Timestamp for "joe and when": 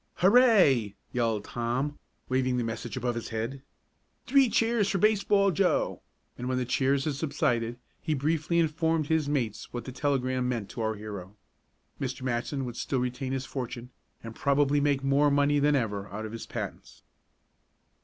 5.51-6.57